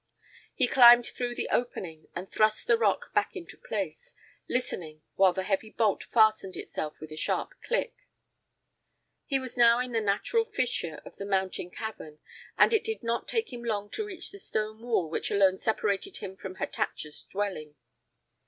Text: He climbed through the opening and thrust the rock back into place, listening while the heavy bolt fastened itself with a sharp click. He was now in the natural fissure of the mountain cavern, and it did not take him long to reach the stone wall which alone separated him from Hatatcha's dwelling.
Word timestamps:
He 0.55 0.65
climbed 0.65 1.05
through 1.05 1.35
the 1.35 1.47
opening 1.49 2.07
and 2.15 2.27
thrust 2.31 2.65
the 2.65 2.75
rock 2.75 3.13
back 3.13 3.35
into 3.35 3.55
place, 3.55 4.15
listening 4.49 5.03
while 5.13 5.31
the 5.31 5.43
heavy 5.43 5.69
bolt 5.69 6.05
fastened 6.05 6.55
itself 6.57 6.99
with 6.99 7.11
a 7.11 7.15
sharp 7.15 7.53
click. 7.63 7.93
He 9.27 9.37
was 9.37 9.57
now 9.57 9.77
in 9.77 9.91
the 9.91 10.01
natural 10.01 10.45
fissure 10.45 11.03
of 11.05 11.17
the 11.17 11.25
mountain 11.27 11.69
cavern, 11.69 12.17
and 12.57 12.73
it 12.73 12.83
did 12.83 13.03
not 13.03 13.27
take 13.27 13.53
him 13.53 13.63
long 13.63 13.91
to 13.91 14.03
reach 14.05 14.31
the 14.31 14.39
stone 14.39 14.81
wall 14.81 15.07
which 15.07 15.29
alone 15.29 15.59
separated 15.59 16.17
him 16.17 16.35
from 16.35 16.55
Hatatcha's 16.55 17.21
dwelling. 17.21 17.75